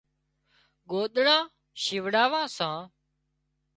ڳوۮڙان 0.89 1.41
شِوڙاوان 1.83 2.45
سان 2.57 2.77